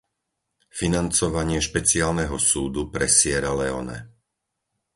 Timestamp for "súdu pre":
2.49-3.05